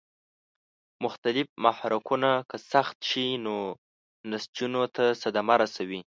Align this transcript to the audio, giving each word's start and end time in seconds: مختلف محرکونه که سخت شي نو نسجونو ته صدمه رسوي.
مختلف 1.03 1.47
محرکونه 1.65 2.31
که 2.49 2.57
سخت 2.71 2.97
شي 3.09 3.25
نو 3.45 3.55
نسجونو 4.31 4.83
ته 4.95 5.03
صدمه 5.21 5.55
رسوي. 5.61 6.01